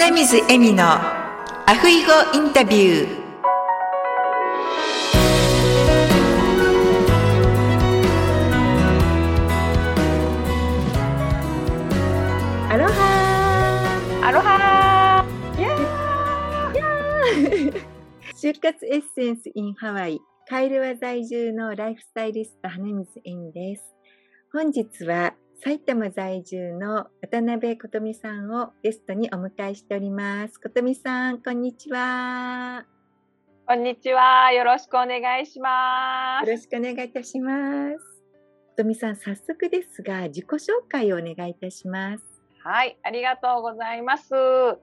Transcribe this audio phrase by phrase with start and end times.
[0.00, 3.18] 花水恵美のアフイゴインタビュー。
[12.70, 15.28] アロハアロハー。
[18.36, 20.20] 就活エッセンス in ハワイ。
[20.48, 23.82] カイルワ在住のライフスタイリスト花水恵美です。
[24.52, 30.60] 本日は埼玉在住の渡辺琴美さんをゲストにお迎えしております。
[30.60, 32.86] 琴美さん、こんにちは。
[33.66, 34.52] こんにちは。
[34.52, 36.48] よろしくお願いします。
[36.48, 37.98] よろしくお願いいたします。
[38.76, 42.24] 琴美さん、早速ですが、自己紹介をお願いいたします。
[42.62, 44.30] はい、ありがとうございます。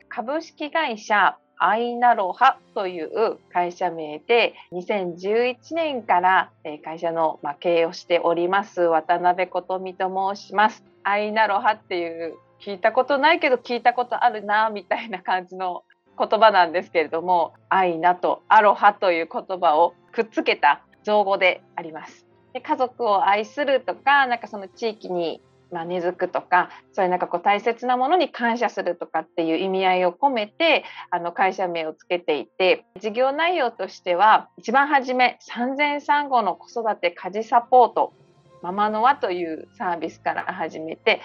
[0.10, 6.52] 株式会社アイナロハという会社名で2011年から
[6.84, 10.84] 会社の経営をしております渡辺琴美と申します。
[11.04, 15.84] アイナロハっていう聞いたことないけど聞いたことあるなみたいな感じの
[16.18, 22.26] 言葉なんですけれどもアイナとアロハという言葉をくっつけた造語であります。
[22.62, 25.42] 家族を愛するとかなんかその地域に
[25.76, 38.14] まあ、根付くとかそういうなんかこう大切なものに感謝するとかっていう意味合いを込めてあの会社名をつけていて事業内容としては一番初め産前産後の子育て家事サポート
[38.62, 41.20] ママノアというサービスから始めて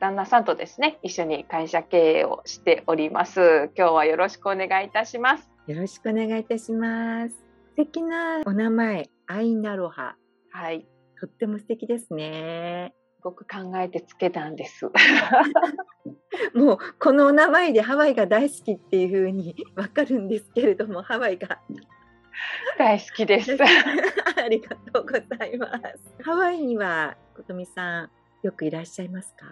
[0.00, 3.70] 旦那さんとですね一緒に会社経営をしております。
[3.74, 5.48] 今日はよろしくお願いいたします。
[5.66, 7.34] よろしくお願いいたします。
[7.70, 10.16] 素敵なお名前アイナロハ
[10.50, 10.86] はい。
[11.18, 12.92] とっても素敵ですね
[13.24, 14.90] ごく考えてつけたんです。
[16.54, 21.58] もうこのお名前でハワイが大好きっていうふうにわかるんですけれども、ハワイが
[22.78, 23.56] 大好きです。
[24.36, 26.22] ありがとうございます。
[26.22, 28.10] ハワイには琴美さん
[28.42, 29.46] よくいらっしゃいますか？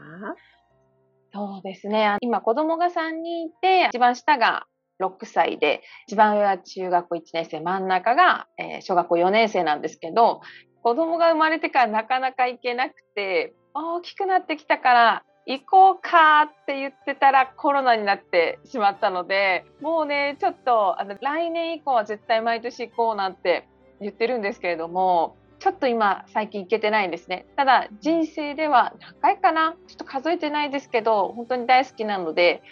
[1.33, 2.19] そうですね。
[2.21, 4.67] 今子供が3人いて、一番下が
[5.01, 10.43] 6歳で、一番上は中学校1年生、真ん中が、えー、小学校4年生なんですけど、
[10.83, 23.67] 子供が生まれてからなかなか行けなくて、大きくなってきたから行こうかって言ってたらコロナになってしまったのでもうねちょっとあの来年以降は絶対毎年行こうなんて
[24.01, 27.47] 言ってるんですけれどもちょっと今最近行けてないんですね。
[27.57, 32.63] ただ人生では何回かなちょっと数えてないですけど本当に大好きなので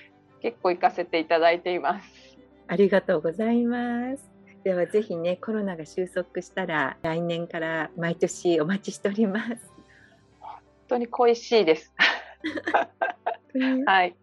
[0.43, 2.09] 結構行かせていただいています。
[2.67, 4.31] ありがとうございます。
[4.65, 9.80] ではぜひねコロナが収束したら来年から毎年お待ちしております。
[10.91, 11.93] 当に恋しいです。
[13.87, 14.17] はい。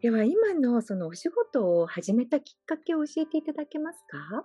[0.00, 4.44] では今のそのお仕事を始めたきっかけを教えていただけますか？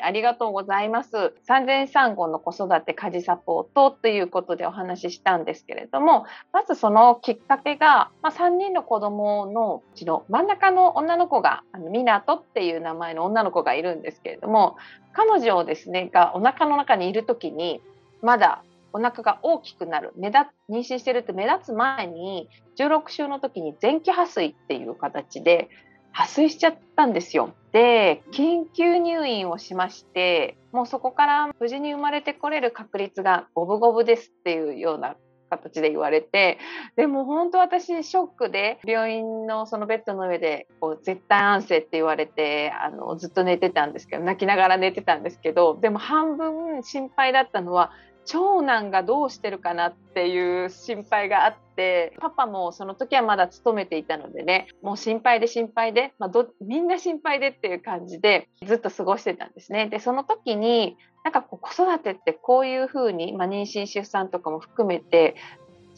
[0.00, 1.32] ありがとうございます。
[1.42, 14.76] 産前産後の子育て家事サポートということでお話ししたんですけれども、まずそのきっかけが、まあ、3人の子供のうちの真ん中の女の子が、あのミナトっていう名前の女の子がいるんですけれども、
[15.14, 17.80] 彼女をですね、がお腹の中にいる時に、
[18.22, 18.62] まだ
[18.98, 25.68] お腹が大きくなる目立妊娠してるって目立つ前に16週の時に前期破水っていう形で
[26.10, 27.54] 破水しちゃったんですよ。
[27.70, 35.16] で緊急入院をしましてもうそこから無事に生まれてこれる確率が五分五分ですっていうような
[35.48, 36.58] 形で言われて
[36.96, 47.92] でも本当私ショックで病院のそのベッドの上でこう絶対安静って言われてあのずっと寝てたんですけど泣きながら寝てたんですけどでも半分心配だったのは
[48.28, 59.88] 長男がどうしてるかなっていう心配があってパパもその時はまだ勤めていたのでねもう心配で心配で、まあ、どみんな心配でっていう感じでずっと過ごしてたんですね。
[59.88, 65.34] でその時になんかこう子育てってこういうふうに、まあ、妊娠出産とかも含めて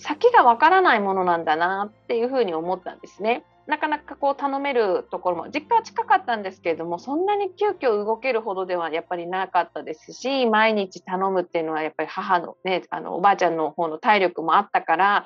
[0.01, 3.45] 先がわからないものなんだなっていうふうに思ったんですね。
[3.67, 15.25] なかなかこう頼めるところも実家は近かったんですけれどもそんなに急遽動けるほどではやっぱりなかったですし毎日頼むっていうのはやっぱり母のねあのおばあちゃんの方の体力もあったから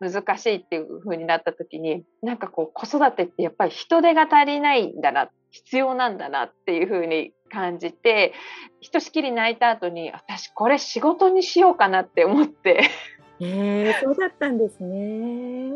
[0.00, 8.34] 難しいっていう風になった時になんかこう子育てってやっぱり人手が足りないんだな必要なんだなっていう風に感じて
[8.80, 12.90] ひとしきり泣いた後に私これ仕事にしようかなって思って。
[13.40, 15.72] えー、そうだったんですね。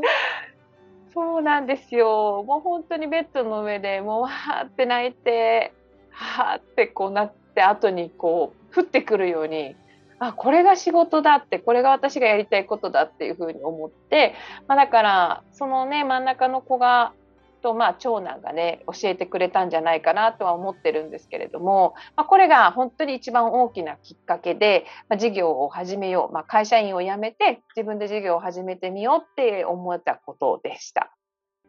[1.12, 2.45] そうなんですよ。
[2.47, 5.73] もう本当にベッドの上でもうわーって泣いて、
[6.11, 9.75] はーってこうなって後にこう降ってくるように、
[10.19, 14.35] あ、これが仕事だって、これが私がやりたいことだっていうふうに思って、
[14.69, 17.13] まあ、だからそのね真ん中の子が
[17.61, 31.15] と、まあ、長男がね教えてくれたんじゃないかなとは思ってるんですけれども、まあ、これが本当に一番大きなきっかけで、まあ、事業を始めよう、まあ、会社員を辞めて自分で事業を始めてみようって思ったことでした。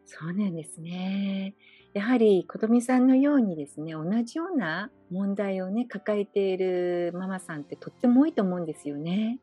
[0.04, 1.54] そうなんですね。
[1.94, 9.38] やはり琴美さんのようにですね同じような問題をね抱えているママさんってとっても多いと思うんですよね。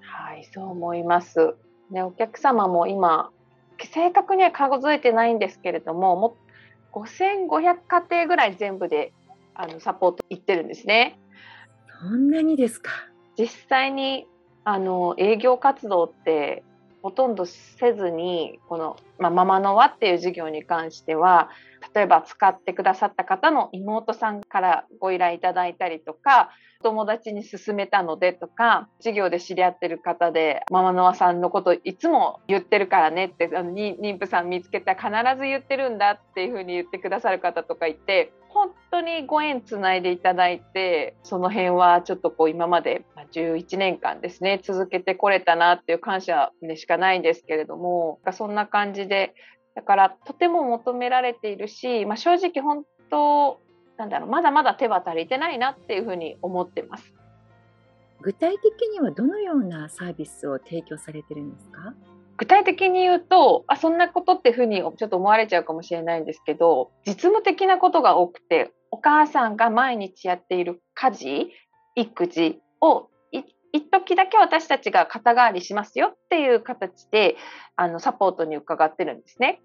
[0.00, 1.54] はいそう思います。
[1.90, 3.30] ねお客様も今
[3.86, 6.36] 正確には数えてないんですけれどもも
[6.92, 9.12] 5500家庭ぐらい全部で
[9.54, 11.18] あのサポート行ってるんですね。
[12.02, 12.90] そんなにですか？
[13.38, 14.26] 実際に
[14.64, 16.62] あの営業活動って
[17.02, 21.50] ほとんどせずにこの、まあ、ママの輪っていう事業に関しては
[21.94, 26.50] 例えば使ってくださった方の妹さんからご依頼いただいたりとか
[26.82, 49.34] 友達に勧めたのでとか授業で知り合ってる方でママの輪さんのこといつも言ってるからねってあの妊婦さん見つけたら必ず言ってるんだっていうふうに言ってくださる方とかいて本当にご縁つないでいただいてその辺はちょっとこう今まで11年間ですね続けてこれたなっていう感謝でしかないんですけれどもそんな感じで
[49.74, 53.60] だからとても求められているし、まあ、正直本当
[53.96, 57.14] なんだろうまだまだ手は足りてないなっていうふうに思ってます。
[58.20, 61.94] 具体的にはどのようなサービスを提供されてるんですか？
[62.36, 71.52] 具体的に言うとあそんなことってふうにちょっと思われちゃうかもしれないんですけど実務的なことが多くてお母さんが毎日やっている家事
[71.94, 73.08] 育児を
[73.74, 77.36] 一時だけ私たちが肩代わりしますよっていう形で
[77.74, 79.60] あのサポートに伺ってるんですね。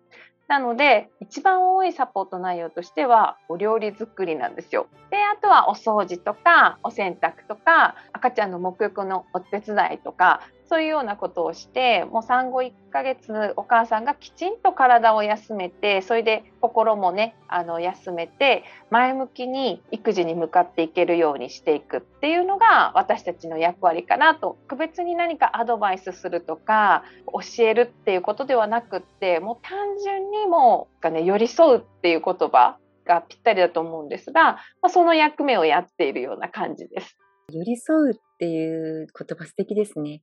[0.48, 4.88] なので一番多いサポート内容としてはお料理作りなんですよ。
[5.12, 37.18] であとはお掃除とかお洗濯とか赤ちゃんの沐浴のお手伝いとかそういうようなことをしてもう産後1ヶ月お母さんがきちんと体を休めてそれで心もねあの休めて前向きに育児に向かっていけるようにしていくっていうのが私たちの役割かなと特別に何かアドバイスするとか教えるっていうことではなくってもう単純にもう、ね、寄り添うっていう言葉がぴったりだと思うんですが、まあ、その役目をやっているような感じです。
[37.52, 40.22] 寄り添うっていう言葉素敵ですね。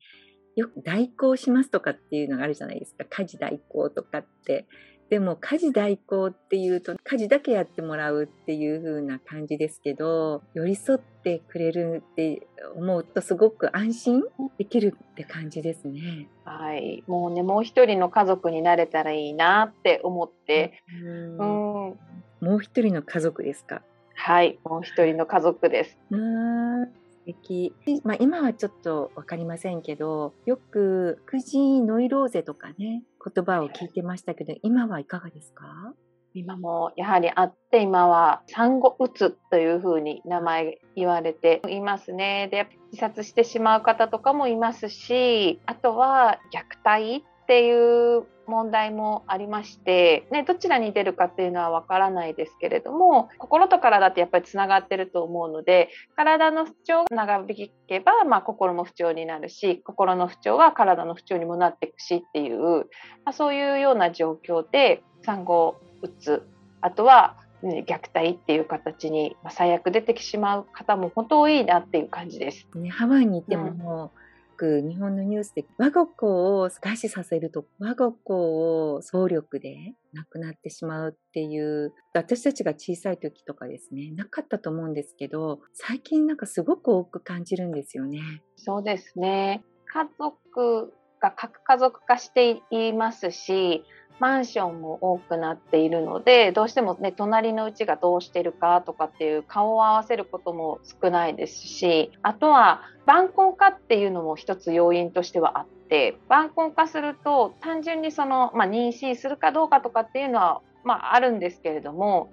[0.56, 3.04] よく代行しますとかっていうのがあるじゃないですか。
[3.08, 4.66] 家事代行とかって。
[5.08, 14.22] でも家事代行っていうと家事だけやってもらうっていう風な感じですけど寄り添ってくれるって思うとすごく安心
[14.58, 16.26] できるって感じですね。
[16.44, 21.96] はいもうねもう一人の家族になれたらいいなって思ってうんも
[22.40, 23.82] う一人の家族ですか？
[24.16, 25.96] はいもう一人の家族です。
[26.10, 26.92] うん
[27.26, 27.74] 敵、
[28.04, 33.02] まあ、今はちょっと分かりませんけどよく「くじノイローゼ」とかね
[33.34, 35.92] 言葉を聞いてましたけど今はいかがですか？
[36.38, 42.48] 今もやはりあって今は産後うつというふうに名前言われていますね。
[42.50, 62.82] で自殺してしまう方とかもいますしあとは虐待っていう問題もありまして、ね、どちらに出るかっていうのはわからないですけれども心と体ってやっぱりつながってると思うので体の不調が長引けば、まあ、心も不調になるし心の不調は体の不調にもなっていくしっていう、ま
[63.26, 66.42] あ、そういうような状況で産後うつ
[66.80, 72.68] あとは虐待っていう形に最悪出てしまう方も本当多いなっていう感じです。
[72.74, 74.25] ね、ハワイに行っても、うん
[74.56, 88.42] く日本のニュースで我が子を餓死させると我が子を総力で亡くなってしまうっていう私たちが小さい時とかですねなかったと思うんですけど最近なんかすごく多く感じるんですよね。
[88.56, 93.84] そうですね家族が核家族化していますし
[94.18, 112.32] マンションも多くなっているのでどうしてもね隣のうちがどうしてるかとかっていう顔を合わせることも少ないですしあとは晩婚化っていうのも一つ要因としてはあって晩婚化すると単純にその、まあ、妊娠するかどうかとかっていうのは、まあ、あるんですけれども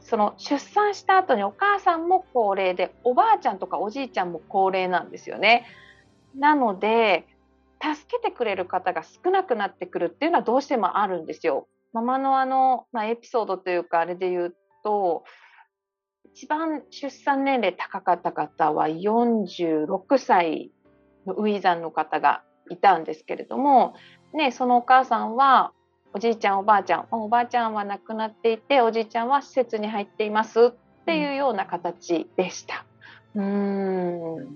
[0.00, 5.66] その出産した後にお母さんも高齢でおばあちゃんとかおじいちゃんも高齢なんですよね。
[6.36, 7.26] なので
[7.80, 11.68] 助けてくれる方が少なくなってくるっていうのはどうしてもあるんですよ。
[11.92, 15.24] ママのあの、まあ、エピソードというかあれで言うと
[16.34, 20.70] 一番出産年齢高かった方は46歳
[21.26, 23.94] の初産の方がいたんですけれども、
[24.34, 25.72] ね、そのお母さんは
[26.14, 30.70] おじいちゃんおばあちゃんおばあちゃんは亡くなっていておじいちゃんは施設に入っていますっ
[31.06, 32.84] ていうような形でした。
[33.34, 34.54] うん、うん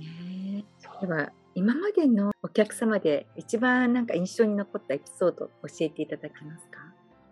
[1.02, 6.78] では今までのお客様で一番なんか印象に残ったエピソード教えていただけますか？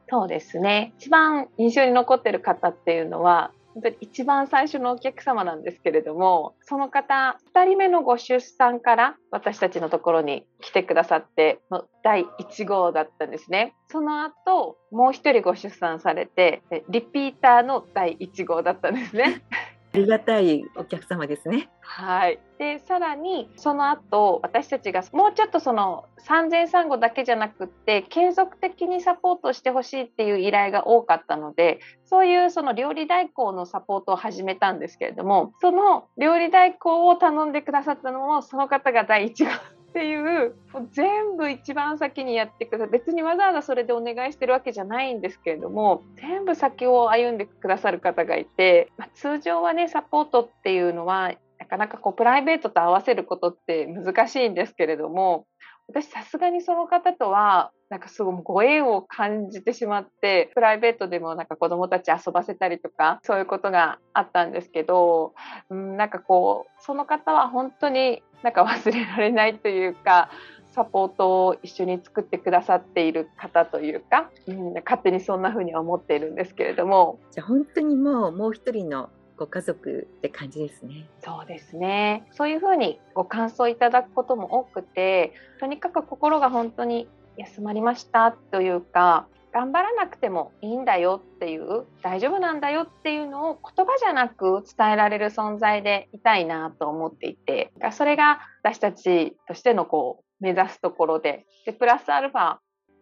[0.09, 13.75] そうですね一番印象に残ってる方っていうのは本当に一番最初のお客様なんですけれども、その方、2人目のご出産から私たちのところに来てくださって、の第1号だったんですね。
[13.89, 19.43] その後、もう1人ご出産されて、リピーターの第1号だったんですね。
[19.93, 21.69] ありがたいお客様ですね。
[21.81, 22.39] はい。
[22.59, 39.51] で、さらに、その後、私たちがもうちょっとその産前産後だけじゃなくって、継続的にサポートしてほしいっていう依頼が多かったので、そういうその料理代行のサポートを始めたんですけれども、その料理代行を頼んでくださったのも、その方が第一号
[39.91, 40.55] っていう
[40.93, 42.89] 全部一番先にやってください。
[42.91, 55.47] 別にわざわざそれでお願いしてるわけじゃないんですけれども全部先を歩んでくださる方がいて、まあ、通常はねサポートっていうのはなかなかこうプライベートと合わせることって難しいんですけれども
[55.89, 65.35] 私さすがにその方とはなんかすごいご縁を感じてしまってプライベートでもなんか子供たち遊ばせたりとかそういうことがあったんですけど、
[65.69, 70.31] うん、なんかこうその方は本当になんか忘れられないというか
[70.73, 81.09] サポートを一緒に作ってくださっている方というか、うん、勝手にそんな風に思っているんですけれどもじゃあ本当にもうもう一人のご家族って感じですね。
[81.25, 82.27] そうですね。
[82.31, 102.59] そういうふうにご感想いただくことも多くて、とにかく心が本当に休まりましたというか、頑張らなくてもいいんだよっていう、大丈夫なんだよっていうのを言葉じゃなく伝えられる存在でいたいなと思っていて、それが私たちとしてのこう目指すところで、でプラスアルファ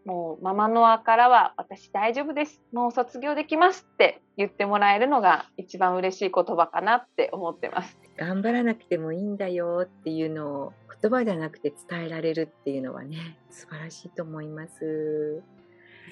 [0.09, 2.63] もうママノアからは私大丈夫です。
[2.73, 7.99] もう卒業できますって言ってもらえるのが一番嬉しい言葉かなって思ってます。
[8.17, 15.43] 頑張らなくてもいいんだよっていうのを言葉じゃなくて伝えられるっていうのはね、素晴らしいと思います。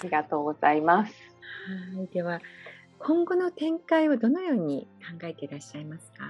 [0.01, 1.15] ありがとうございます。
[1.97, 2.07] はい。
[2.09, 2.41] では、
[2.99, 4.89] 今後の展開をどのように
[5.21, 6.25] 考えていらっしゃいますか？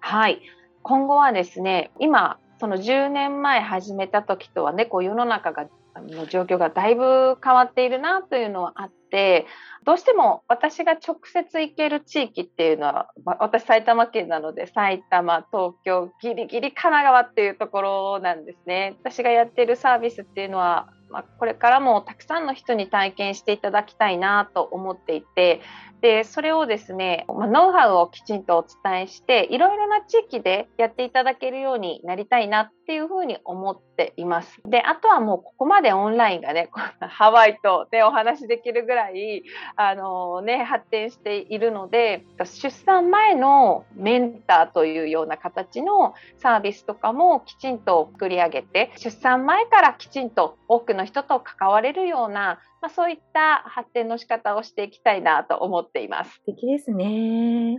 [0.00, 0.40] はい。
[0.82, 9.46] 今後はですね、今、その10年前始めた時とはね、こう世の中がの状況がだいぶ変わっているなというのはあって、
[9.84, 18.96] どうしても私が直接行ける地域っていうのは、私埼玉県なので埼玉、東京、ギリギリ神奈川っていうところなんですね。
[19.02, 25.60] 私がやっているサービスっていうのは、まあ、これからもたくさんの人に体験していただきたいなと思っていて、
[26.00, 34.60] で、それをですね、まあ、ノウハウをきちんとお伝えして、いろいろな地域でやっていただけるようになりたいなっていうふうに思っています。
[34.64, 39.44] で、あとはもうここまでオンラインがね、 ハワイとでお話できるぐらい、
[39.76, 56.34] あのね、発展しているので、出産前のメンターというような形のサービスとかもきちんと作り上げて、出産前からきちんと多くの人と関われるようなまあ、そういった発展の仕方をしていきたいなと思っています。
[56.34, 57.78] 素敵ですね。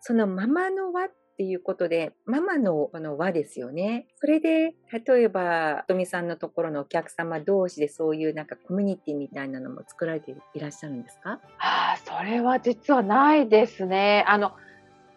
[0.00, 4.06] そのママの輪っていうことで、ママのこの輪ですよね。
[4.16, 11.40] それで、例えば、とみさんのところのお客様同士でそういうなんかコミュニティみたいなのも作られていらっしゃるんですか？
[11.58, 14.24] ああ、それは実はないですね。
[14.28, 14.52] あの、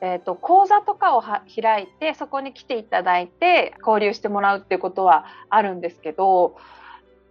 [0.02, 6.58] えーと、講座とかを開いてそこに来ていただいて交流してもらうっていうことはあるんですけど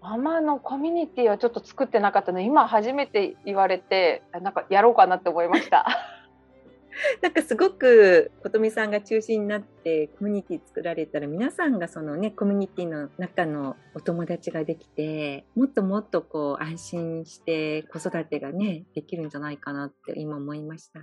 [0.03, 5.87] ママのコミュニティはちょっと作ってなかったので今初めて言われてなんかやろうかなって思いました。
[7.23, 21.01] なんかすごく琴美さんが中心になってコミュニティ作られたら皆さんがそのねコミュニティの中のお友達ができてもっともっとこう安心して子育てがねできるんじゃないかなって今思いました。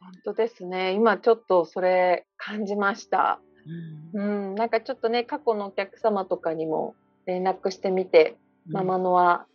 [0.00, 3.40] 本当ですね今ちょっとそれ感じました。
[4.14, 6.96] うん、うん、なんかちょっとね過去のお客様とかにも
[7.28, 9.46] 連絡してみて、うん、ママのは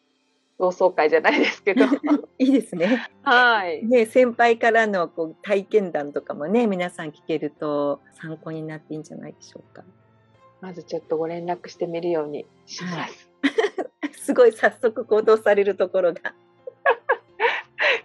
[0.59, 1.85] 同窓会じゃないですけど
[2.37, 3.07] いいですね。
[3.23, 3.83] はい。
[3.83, 9.83] ね先輩からのこう体験談とかもね皆さん聞けると参考になっていいんじゃないでしょうか。
[10.61, 13.29] まずちょっとご連絡してみるようにします。
[13.41, 16.33] はい、 すごい早速行動されるところが。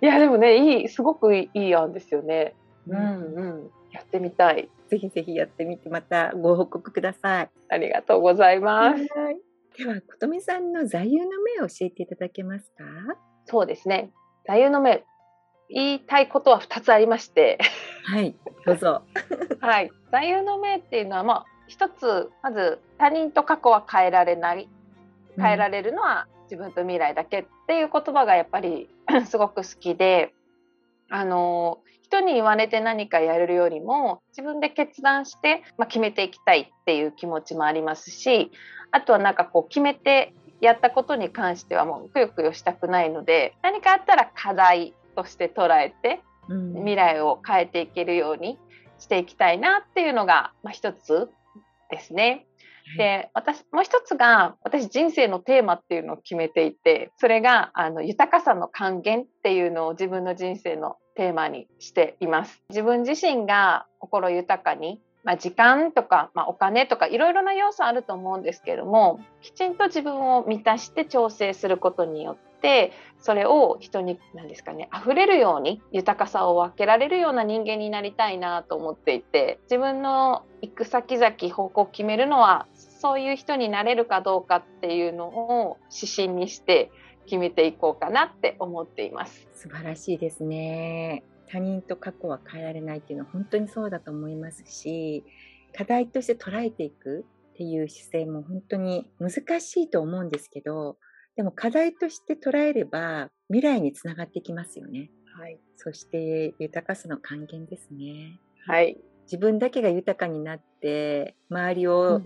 [0.00, 2.54] いやでもねいいすごくいい案ですよね。
[2.88, 4.70] うんうん、やってみたい。
[4.88, 7.50] ぜひぜひやってみてまたご報告ください。
[7.68, 9.06] ありがとうございます。
[9.78, 12.84] では、琴美さんの座右の銘を教えていただけますか？
[13.46, 14.10] そうですね。
[14.46, 15.04] 座右の銘、
[15.70, 17.58] 言いたいことは2つありまして。
[18.04, 18.34] はい、
[18.66, 19.02] どうぞ。
[19.60, 19.90] はい。
[20.10, 24.68] 座右の銘っていうのは、まあ、一つ、まず、他人と過去は変えられない。
[25.36, 28.88] 変えられるのは自分と未来だけっていう言葉がやっぱり
[29.26, 30.34] すごく好きで、
[31.08, 38.50] あの、人に言われて何かやれるよりも自分で決断して、まあ、決めていきたいっていう気持ちもありますし
[38.90, 48.58] あとはなんかこう決めてやったことに関してはもうくよくよしたくないので何かあったら課題として捉えて未来を変えていけるように
[48.98, 51.28] していきたいなっていうのが、まあ、一つ
[51.90, 52.46] ですね。
[52.96, 62.62] で、私、もう一つが、私人生のテーマっていうのを決めていて、それが、あの、豊かさの還元っていうのを自分の人生のテーマにしています。
[62.70, 86.90] 自分自身が心豊かに、まあ、時間とか、まあ、お金とかいろいろな要素あると思うんですけれども、きちんと自分を満たして調整することによって、それを人に何ですかね溢れるように豊かさを分けられるような人間になりたいなと思っていて自分の行く先々方向を決めるのはそういう人になれるかどうかっていうのを指針にして
[87.28, 95.24] 決めていこうかなって思っています素晴らしいですね他人と過去は変えられないっていうのは本当にそうだと思いますし
[95.76, 100.96] 課題として捉えていくっていう姿勢も本当に難しいと思うんですけど
[101.38, 105.08] でも課題として捉えれば未来につながっていきますよね。
[105.38, 105.60] はい。
[105.76, 108.40] そして豊かさの還元ですね。
[108.66, 108.98] はい。
[109.22, 112.22] 自分だけが豊かになって周りを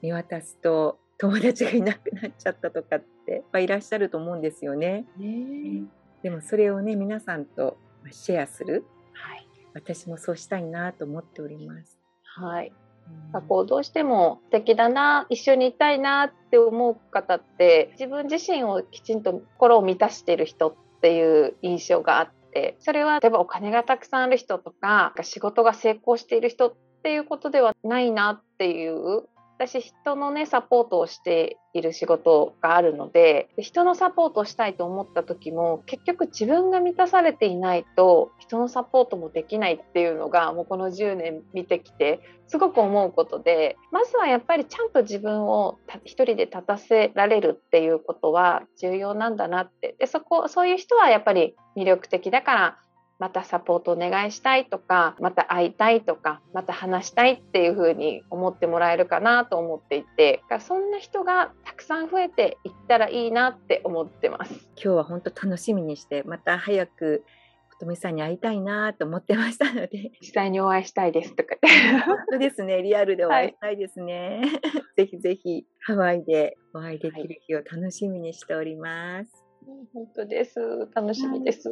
[0.00, 5.06] 見渡すと、うん、友達がいなくなっちゃったとかって いらっしゃると思うんですよね。
[5.16, 5.84] ね
[6.22, 7.76] でもそれをね皆さんと
[8.10, 11.98] シェアする、はい、私もそうしたいなと思っております。
[12.22, 12.72] はい。
[13.48, 29.24] こうどうしても素敵だな一緒にいたいなって思う方って自分自身をきちんと心を満たしている人っていう印象があってそれは例えばお金がたくさんある人とか仕事が成功している人っていうことではないなっていう
[29.56, 49.94] 私人のねサポートをしている仕事があるので人のサポートをしたいと思った時も結局自分が満たされていないと人のサポートもできないっていうのがもうこの10年見てきてすごく思うことでまずはやっぱりちゃんと自分を一人で立たせられるっていうことは重要なんだなって。
[49.98, 52.78] でそこそういう人はやっぱり魅力的だから
[53.18, 64.52] またサポートお願いしたいとか、また会いたいとか、また話したいっていうふうに思ってもらえるかなと思っていて、そんな人がたくさん増えていったらいいなって思ってます。
[64.74, 67.24] 今日は本当楽しみにして、また早く
[67.78, 70.12] 琴美さんに会いたいなと思ってましたので。
[70.20, 71.56] 実際にお会いしたいですとか。
[72.06, 72.82] 本当ですね。
[72.82, 74.42] リアルでお会いしたいですね。
[74.42, 74.50] はい、
[74.96, 79.43] ぜひぜひハワイでお会いできる日を楽しみにしております。
[79.92, 80.88] 本当です。
[80.94, 81.70] 楽しみです。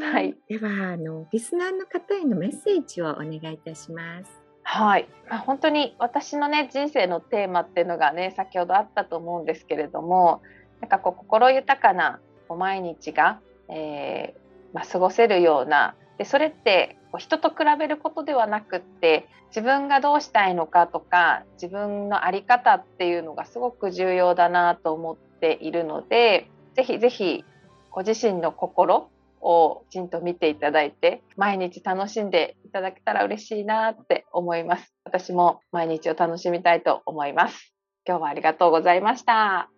[0.00, 0.36] はい。
[0.48, 4.40] では、あの、リスナーの方へのメッセージをお願いいたします。
[4.62, 10.42] はい、まあ、本当に私のね人生のテーマっていうのがね先ほどあったと思うんですけれども
[10.80, 26.48] なんかこう心豊かな毎日が、えー、まあ、過ごせるようなでそれってこう人と比べることではなくって自分がどうしたいのかとか自分の在り方っていうのがすごく重要だなと思っているので
[26.80, 27.44] ぜひぜひ
[27.90, 29.10] ご自身の心
[29.42, 34.94] をきちんと見ていただいて、毎日楽しんでいただけたら嬉しいなって思います。
[35.04, 37.74] 私も毎日を楽しみたいと思います。
[38.06, 39.58] 今日はありがとうございました。
[39.58, 39.68] あ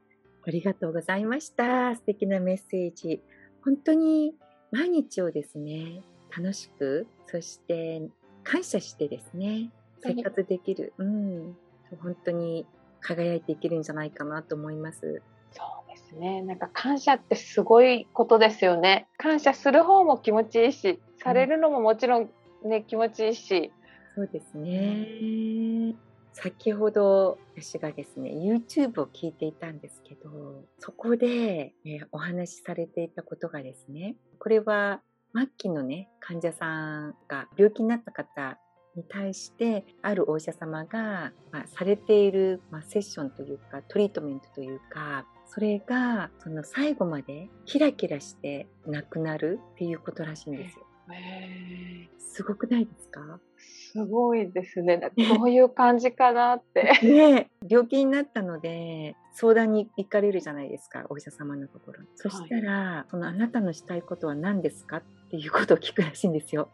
[0.47, 1.97] りがとうございました。
[1.97, 3.21] 素敵なメッセージ。
[3.65, 4.37] 本当に
[4.71, 8.01] 毎日をですね、楽しく、そして
[8.45, 9.73] 感謝してですね、
[10.05, 10.93] 生活できる。
[10.99, 11.57] うん。
[12.01, 12.65] 本当に
[13.01, 15.21] 輝いていけるんじゃないかなと思います。
[15.51, 15.82] そう
[16.13, 16.43] ですね。
[16.43, 19.09] なんか感謝ってすごいことですよね。
[19.17, 22.31] 感謝する方も気持ちいいし、されるのももちろん
[22.65, 23.73] ね、気持ちいいし。
[24.15, 25.95] そうですね。
[26.35, 35.03] 先ほど私がですね、YouTube を聞いていたんですけど、そこで、えお話しされていたことがですね、これは
[35.35, 38.59] 末期のね、患者さんが病気になった方
[38.97, 50.87] に対してあるお医者様が、まあ、されている、まあ、セッションというかトリートメントというかそれがその最後までキラキラしてなくなるっていうことらしいんですよ。
[52.19, 53.39] すごくないですか？
[53.93, 54.99] すごいですね。
[55.37, 56.93] どういう感じかなって。
[57.05, 64.99] ね病気になったので相談に行かれるじゃないですかお医者様のところそしたら、はい、そのあなたのしたいことは何ですか？
[64.99, 66.71] っていうことを聞くらしいんですよ。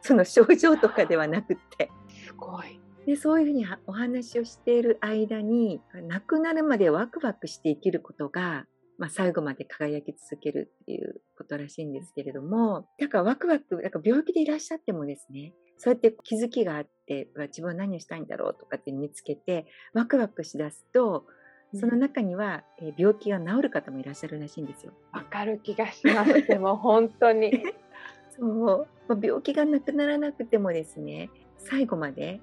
[0.00, 1.90] その症状とかではなくって。
[2.26, 2.80] すごい。
[3.06, 8.66] でそういうふうにお話をしている間に亡くなるまでワクワクして生きることが、
[8.98, 21.26] まあ、最後まで輝き続けるっていうことらしいんですけれどもだからワクワクだから病気でいらっしゃってもですねそうやって気づきがあって自分は何をしたいんだろうとかって見つけてワクワクしだすと
[21.74, 24.92] その中には、え病気が治る方もいらっしゃるらしいんですよ。
[25.12, 26.42] わかる気がします。
[26.46, 27.52] でも本当に。
[28.38, 32.40] そう、まあ、病気がなくならなくてもですね、最後まで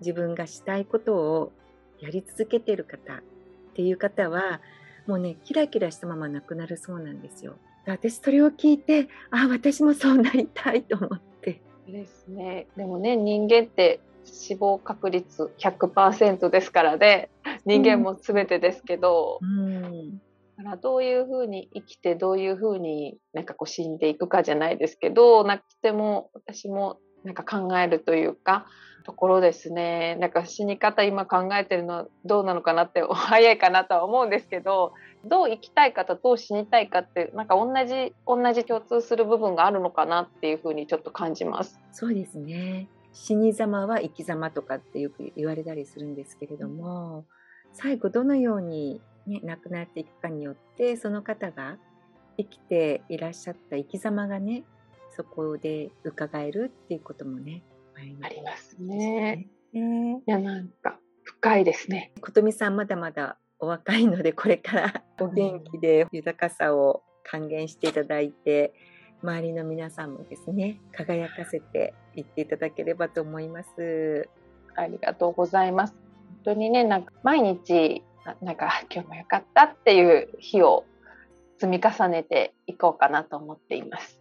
[0.00, 1.52] 自分がしたいことを
[2.00, 3.20] やり続けてる方っ
[3.74, 4.60] ていう方は
[5.06, 7.56] もうねキラキラしたままなくなるそうなんですよ。
[7.86, 11.60] 私それを聞いてあ私もそうなりたいと思って。
[11.86, 12.66] ですね。
[12.76, 17.28] でもね人間って死亡確率100%ですからね
[17.66, 20.18] 人間も全てですけど、うん、
[20.56, 28.66] だからどういうふうに生きてどういうふうになんかこう死んでいくかじゃないですけどなくても私もなんか考えるというか
[29.04, 41.78] ところですねなんか死に方今考えてるのはどうなのかなって 早いかなとは思うんですけどどう生きたいかとどう死にたいかってなんか同じ同じ共通する部分があるのかなっていうふうにちょっと感じます。
[41.92, 47.26] そうですね死に様は生き様とかってよく言われたりするんですけれども
[47.72, 51.76] 最後どのように、ね、亡くなっていくかによってその方が
[52.38, 54.64] 生きていらっしゃった生き様がね
[55.10, 57.62] そこで伺えるっていうこともね
[58.22, 59.48] ありますね。
[59.74, 62.12] えー、いやなんか深いですね。
[62.20, 68.74] 琴美さんまだまだお若いのでこれからお元気で豊かさを還元していただいて
[69.22, 74.28] 周りの皆さんもですね輝かせていっていただければと思います。
[74.76, 75.94] ありがとうございます。
[76.44, 78.02] 本当にねなんか毎日
[78.42, 80.84] なんか今日もよかったっていう日を
[81.58, 84.20] 積み重ねていこうかなと思っています。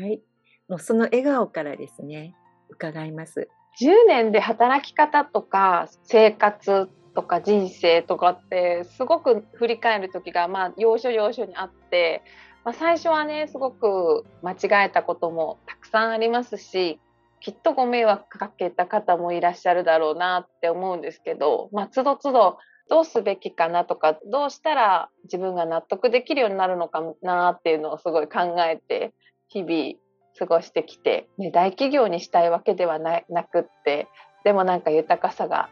[0.00, 0.20] はい。
[0.68, 2.34] もうその笑顔からですね、
[2.74, 3.48] 伺います。
[3.80, 12.22] 10年で働き方とか生活とか人生とかってすごく振り返る時がまあ要所要所にあって、
[12.64, 17.00] まあ、最初はねすごく間違えたこともたくさんありますし
[17.40, 22.58] きっとご迷惑かけた方もいらっしゃるだろうなって思うんですけど、まあ、都度都度
[22.88, 29.12] どうすべきかなとかどうしたら自分が納得できるようになるのかなっていうのをすごい考えて
[29.48, 30.03] 日々
[30.38, 34.08] 過ごしてきて、ね、大企業にしたいわけではなくって
[34.44, 35.70] でもなんか豊かさが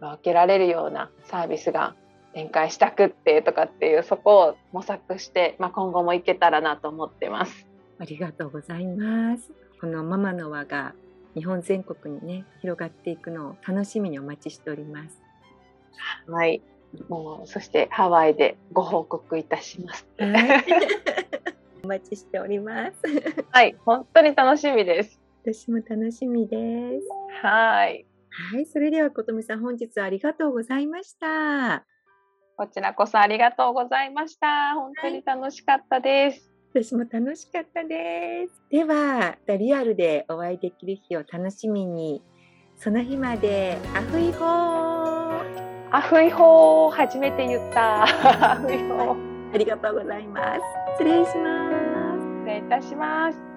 [0.00, 1.94] 分けられるようなサービスが
[2.34, 7.66] 展開したくってとかっていうそこを模索して、まあ、今後もいけたらなと思ってます。
[7.98, 9.52] ありがとうございます。
[9.80, 10.94] このママの輪が
[11.34, 15.22] 日本全国にね広がっていくのを楽しみにお待ちしております。
[16.26, 16.62] はい。
[17.08, 20.06] もうそしてハワイでご報告いたします。
[20.18, 20.64] はい
[21.82, 22.92] お待ちしております。
[23.50, 25.20] はい、本当に楽しみです。
[25.44, 27.06] 私も楽しみです。
[27.42, 28.06] はい。
[28.30, 31.84] はい、それでは琴美さん、本日はありがとうございました。
[32.56, 34.74] こちらこそありがとうございました。
[34.74, 36.52] 本当に楽しかったです。
[36.72, 38.62] はい、私も楽しかったです。
[38.70, 42.22] では、リアルでお会いできる日を楽しみに、
[42.76, 48.04] その日まで、アフイホーアフイホー初めて言った。
[48.04, 50.60] アフイホーありがとうございます。
[50.98, 51.71] 失礼します。
[52.42, 53.51] 失礼いたします。